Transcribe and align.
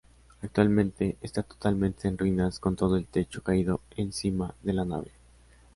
Actualmente 0.41 1.15
está 1.21 1.43
totalmente 1.43 2.07
en 2.07 2.17
ruinas, 2.17 2.59
con 2.59 2.75
todo 2.75 2.97
el 2.97 3.05
techo 3.05 3.43
caído 3.43 3.81
encima 3.97 4.55
de 4.63 4.73
la 4.73 4.83
nave. 4.83 5.11